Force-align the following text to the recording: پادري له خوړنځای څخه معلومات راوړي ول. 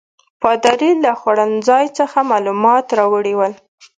پادري 0.41 0.91
له 1.05 1.11
خوړنځای 1.19 1.85
څخه 1.97 2.19
معلومات 2.31 2.85
راوړي 2.99 3.33
ول. 3.37 3.53